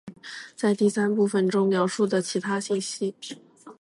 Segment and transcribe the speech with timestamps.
[0.55, 3.13] ·在第三部分中描述的其他信息。